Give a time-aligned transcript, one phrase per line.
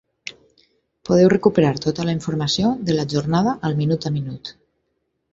[1.09, 4.51] Podeu recuperar tota la informació de la jornada al minut-a-minut.